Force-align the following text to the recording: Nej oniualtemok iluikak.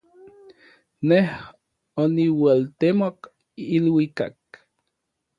Nej 1.09 1.27
oniualtemok 2.03 3.17
iluikak. 3.75 4.37